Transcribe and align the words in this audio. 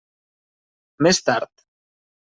Més 1.09 1.23
tard. 1.29 1.53